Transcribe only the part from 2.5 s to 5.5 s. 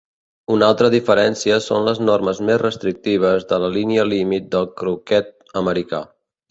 restrictives de la línia límit del croquet